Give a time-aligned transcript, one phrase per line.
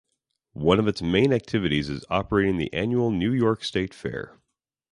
[0.57, 4.35] One of its main activities is operating the annual New York State Fair.